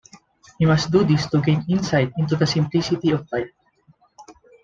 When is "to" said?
1.27-1.39